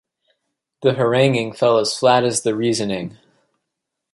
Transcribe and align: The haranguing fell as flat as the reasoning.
The 0.81 0.93
haranguing 0.93 1.53
fell 1.53 1.77
as 1.77 1.95
flat 1.95 2.23
as 2.23 2.41
the 2.41 2.55
reasoning. 2.55 3.19